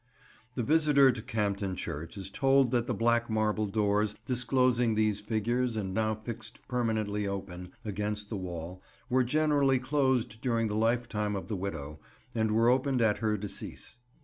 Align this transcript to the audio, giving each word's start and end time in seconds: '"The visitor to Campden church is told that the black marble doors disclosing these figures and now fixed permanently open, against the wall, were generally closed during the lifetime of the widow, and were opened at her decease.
'"The 0.55 0.63
visitor 0.63 1.11
to 1.11 1.21
Campden 1.21 1.75
church 1.75 2.17
is 2.17 2.31
told 2.31 2.71
that 2.71 2.87
the 2.87 2.93
black 2.95 3.29
marble 3.29 3.67
doors 3.67 4.15
disclosing 4.25 4.95
these 4.95 5.21
figures 5.21 5.75
and 5.75 5.93
now 5.93 6.15
fixed 6.15 6.67
permanently 6.67 7.27
open, 7.27 7.73
against 7.85 8.27
the 8.27 8.35
wall, 8.35 8.81
were 9.11 9.23
generally 9.23 9.77
closed 9.77 10.41
during 10.41 10.69
the 10.69 10.75
lifetime 10.75 11.35
of 11.35 11.49
the 11.49 11.55
widow, 11.55 11.99
and 12.33 12.49
were 12.49 12.67
opened 12.71 12.99
at 12.99 13.19
her 13.19 13.37
decease. 13.37 13.99